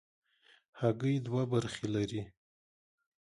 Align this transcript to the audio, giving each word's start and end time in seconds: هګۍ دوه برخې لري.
هګۍ 0.79 1.15
دوه 1.25 1.43
برخې 1.53 1.87
لري. 1.95 2.23